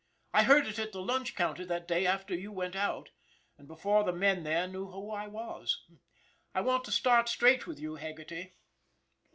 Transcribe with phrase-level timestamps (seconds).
[0.33, 3.11] I heard it at the lunch counter that day after you went out,
[3.55, 5.85] and before the men there knew who I was.
[6.55, 8.55] I want to start straight with you, Haggerty."